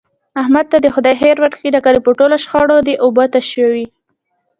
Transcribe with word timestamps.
احمد 0.41 0.65
ته 0.71 0.77
دې 0.83 0.89
خدای 0.95 1.15
خیر 1.21 1.37
ورکړي 1.39 1.69
د 1.71 1.77
کلي 1.85 1.99
په 2.03 2.11
ټولو 2.19 2.35
شخړو 2.43 2.77
دی 2.87 2.95
اوبه 3.03 3.23
تشوي. 3.33 3.85